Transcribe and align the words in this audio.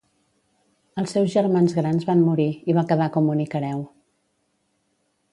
Els 1.01 1.11
seus 1.17 1.27
germans 1.33 1.75
grans 1.79 2.07
van 2.07 2.23
morir 2.29 2.47
i 2.73 2.77
va 2.77 2.85
quedar 2.93 3.09
com 3.17 3.29
únic 3.35 3.53
hereu. 3.59 3.83